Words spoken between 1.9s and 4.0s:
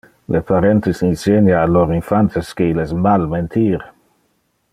infantes que il es mal mentir.